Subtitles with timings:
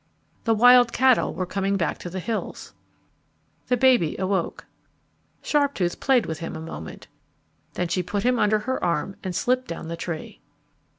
[0.45, 2.73] The wild cattle were coming back to the hills.
[3.67, 4.65] The baby awoke.
[5.43, 7.05] Sharptooth played with him a moment.
[7.75, 10.41] Then she put him under her arm and slipped down the tree.